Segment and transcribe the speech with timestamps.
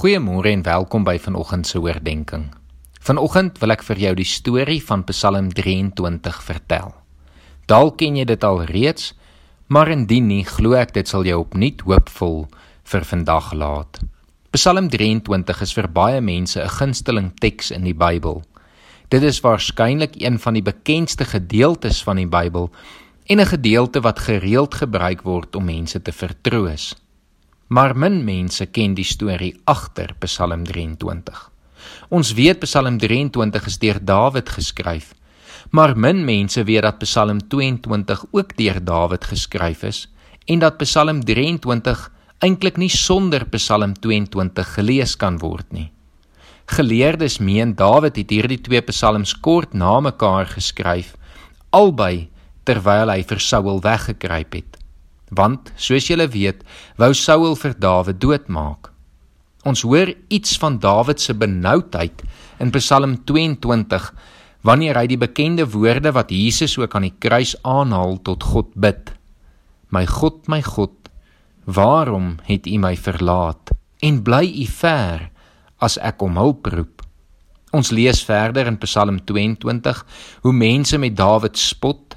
[0.00, 2.46] Goeiemôre en welkom by vanoggend se oordeenking.
[3.04, 6.94] Vanoggend wil ek vir jou die storie van Psalm 23 vertel.
[7.68, 9.10] Dalk ken jy dit al reeds,
[9.68, 12.46] maar indien nie, glo ek dit sal jou opnuut hoopvol
[12.94, 14.00] vir vandag laat.
[14.56, 18.40] Psalm 23 is vir baie mense 'n gunsteling teks in die Bybel.
[19.10, 22.72] Dit is waarskynlik een van die bekendste gedeeltes van die Bybel
[23.28, 26.96] en 'n gedeelte wat gereeld gebruik word om mense te vertroos
[27.70, 31.42] maar min mense ken die storie agter Psalm 23.
[32.10, 35.12] Ons weet Psalm 23 is deur Dawid geskryf,
[35.70, 40.00] maar min mense weet dat Psalm 22 ook deur Dawid geskryf is
[40.50, 42.02] en dat Psalm 23
[42.42, 45.92] eintlik nie sonder Psalm 22 gelees kan word nie.
[46.74, 51.14] Geleerdes meen Dawid het hierdie twee psalms kort na mekaar geskryf,
[51.70, 52.30] albei
[52.66, 54.79] terwyl hy vir Saul weggekruip het
[55.30, 56.62] want soos julle weet,
[56.98, 58.90] wou Saul vir Dawid doodmaak.
[59.68, 62.22] Ons hoor iets van Dawid se benoudheid
[62.60, 64.10] in Psalm 22
[64.66, 69.12] wanneer hy die bekende woorde wat Jesus ook aan die kruis aanhaal tot God bid.
[69.90, 70.96] My God, my God,
[71.64, 73.72] waarom het U my verlaat
[74.04, 75.28] en bly U ver
[75.80, 77.04] as ek om hulp roep?
[77.76, 80.04] Ons lees verder in Psalm 22
[80.42, 82.09] hoe mense met Dawid spot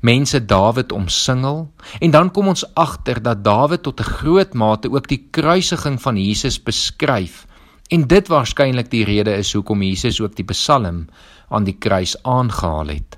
[0.00, 5.08] mense Dawid omsingel en dan kom ons agter dat Dawid tot 'n groot mate ook
[5.08, 7.46] die kruisiging van Jesus beskryf
[7.88, 11.06] en dit waarskynlik die rede is hoekom Jesus ook die Psalm
[11.48, 13.16] aan die kruis aangehaal het.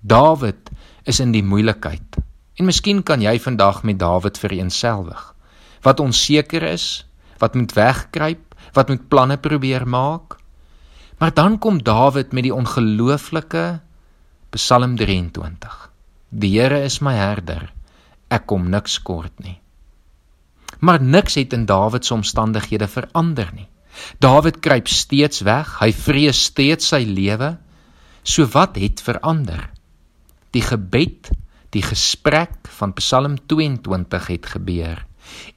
[0.00, 0.70] Dawid
[1.04, 2.18] is in die moeilikheid.
[2.56, 5.34] En miskien kan jy vandag met Dawid vereenselwig.
[5.82, 7.06] Wat onseker is,
[7.38, 10.36] wat moet wegkruip, wat moet planne probeer maak.
[11.18, 13.80] Maar dan kom Dawid met die ongelooflike
[14.56, 15.72] Psalm 23.
[16.32, 17.66] Die Here is my herder.
[18.32, 19.58] Ek kom niks kort nie.
[20.80, 23.66] Maar niks het in Dawid se omstandighede verander nie.
[24.24, 27.50] Dawid kruip steeds weg, hy vrees steeds sy lewe.
[28.24, 29.66] So wat het verander?
[30.56, 31.28] Die gebed,
[31.76, 35.04] die gesprek van Psalm 22 het gebeur.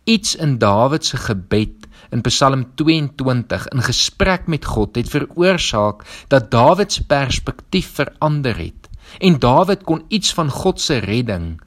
[0.03, 6.51] Iets in Dawid se gebed in Psalm 22 in gesprek met God het veroorsaak dat
[6.51, 8.78] Dawid se perspektief verander het
[9.17, 11.61] en Dawid kon iets van God se redding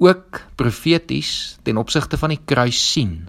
[0.00, 3.28] ook profeties ten opsigte van die kruis sien.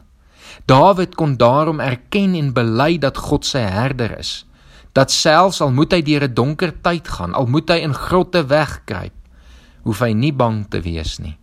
[0.65, 4.45] Dawid kon daarom erken en bely dat God sy herder is.
[4.91, 8.45] Dat selfs al moet hy deur 'n donker tyd gaan, al moet hy in grotte
[8.45, 9.15] wegkruip,
[9.83, 11.37] hoef hy nie bang te wees nie,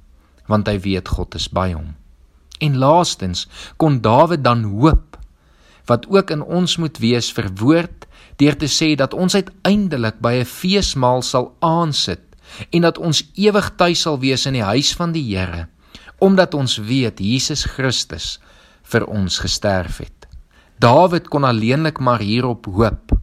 [0.46, 1.94] want hy weet God is by hom.
[2.60, 5.17] En laastens kon Dawid dan hoop
[5.88, 8.06] wat ook in ons moet wees verwoord
[8.38, 12.22] deur te sê dat ons uiteindelik by 'n feesmaal sal aansit
[12.70, 15.68] en dat ons ewig tuis sal wees in die huis van die Here
[16.18, 18.38] omdat ons weet Jesus Christus
[18.82, 20.26] vir ons gesterf het.
[20.78, 23.14] Dawid kon alleenlik maar hierop hoop.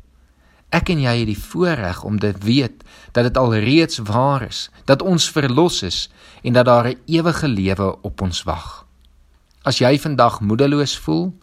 [0.76, 2.84] Ek en jy het die voorreg om dit weet
[3.16, 6.09] dat dit alreeds waar is, dat ons verlos is
[6.44, 8.86] en dat daar 'n ewige lewe op ons wag.
[9.64, 11.34] As jy vandag moedeloos voel,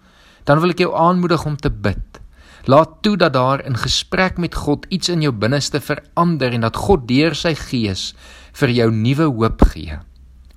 [0.45, 2.23] dan wil ek jou aanmoedig om te bid
[2.65, 6.79] Laat toe dat daar in gesprek met God iets in jou binneste verander en dat
[6.79, 8.13] God deur sy gees
[8.55, 9.99] vir jou nuwe hoop gee.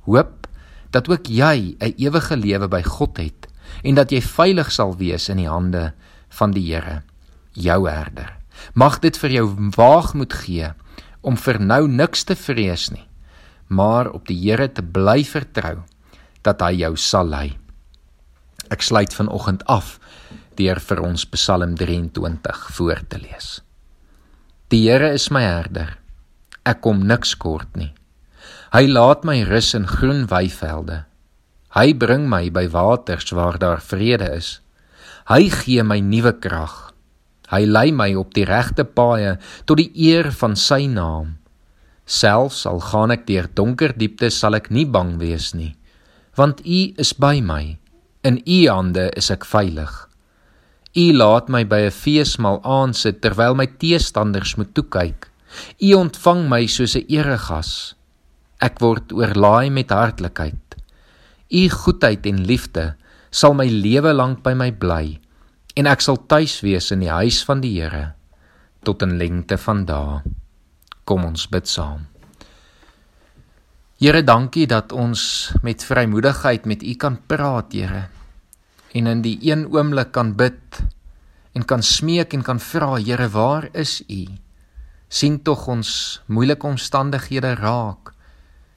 [0.06, 0.46] Hoop
[0.94, 3.48] dat ook jy 'n ewige lewe by God het
[3.84, 5.94] en dat jy veilig sal wees in die hande
[6.30, 7.02] van die Here,
[7.54, 8.38] jou herder.
[8.74, 10.74] Mag dit vir jou waagmoed gee
[11.22, 13.08] om vir nou niks te vrees nie,
[13.68, 15.84] maar op die Here te bly vertrou
[16.42, 17.58] dat hy jou sal lei.
[18.74, 19.98] Ek sluit vanoggend af
[20.58, 23.60] deur vir ons Psalm 23 voor te lees.
[24.72, 25.98] Die Here is my herder.
[26.66, 27.92] Ek kom niks kort nie.
[28.74, 31.04] Hy laat my rus in groen weivelde.
[31.76, 34.60] Hy bring my by waters waar daar vrede is.
[35.30, 36.96] Hy gee my nuwe krag.
[37.52, 39.36] Hy lei my op die regte paaie
[39.70, 41.36] tot die eer van sy naam.
[42.06, 45.74] Selfs al gaan ek deur donker dieptes sal ek nie bang wees nie,
[46.38, 47.78] want U is by my.
[48.26, 49.92] In U hande is ek veilig.
[50.98, 55.30] U laat my by 'n feesmaal aansit terwyl my teestanders moet toe kyk.
[55.78, 57.94] U ontvang my soos 'n eregas.
[58.62, 60.66] Ek word oorlaai met hartlikheid.
[61.52, 62.96] U goedheid en liefde
[63.30, 65.20] sal my lewe lank by my bly
[65.76, 68.16] en ek sal tuis wees in die huis van die Here
[68.84, 70.22] tot in lengte van dae.
[71.06, 72.08] Kom ons bid saam.
[74.06, 78.04] Here, dankie dat ons met vrymoedigheid met U kan praat, Here
[78.94, 80.78] en in die een oomblik kan bid
[81.58, 84.28] en kan smeek en kan vra Here waar is u
[85.10, 88.14] sien tog ons moeilike omstandighede raak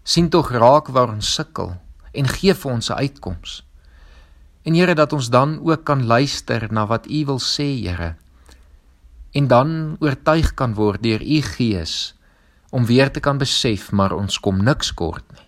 [0.00, 1.74] sien tog raak waar ons sukkel
[2.16, 3.62] en gee vir ons 'n uitkoms
[4.64, 8.16] En Here dat ons dan ook kan luister na wat U wil sê, Here.
[9.32, 12.14] En dan oortuig kan word deur U Gees
[12.70, 15.46] om weer te kan besef maar ons kom niks kort nie.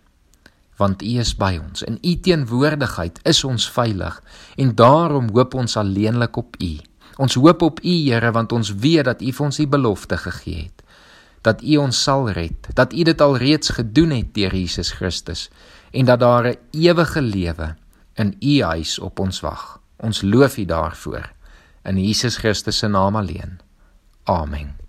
[0.77, 1.83] Want U is by ons.
[1.83, 4.23] In U teenwoordigheid is ons veilig
[4.57, 6.79] en daarom hoop ons alleenlik op U.
[7.21, 10.63] Ons hoop op U, Here, want ons weet dat U vir ons die belofte gegee
[10.63, 10.81] het
[11.43, 15.49] dat U ons sal red, dat U dit al reeds gedoen het deur Jesus Christus
[15.91, 17.75] en dat daar 'n ewige lewe
[18.15, 19.81] in U huis op ons wag.
[19.97, 21.33] Ons loof U daarvoor
[21.85, 23.61] in Jesus Christus se naam alleen.
[24.25, 24.80] Amen.